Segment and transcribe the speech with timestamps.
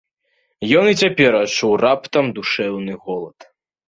[0.77, 3.37] Ён і цяпер адчуў раптам душэўны голад.